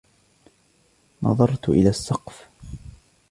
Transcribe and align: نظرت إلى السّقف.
نظرت 1.23 1.69
إلى 1.69 1.89
السّقف. 1.89 2.47